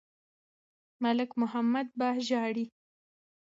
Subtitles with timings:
[1.03, 2.65] ملک محمد به ژاړي.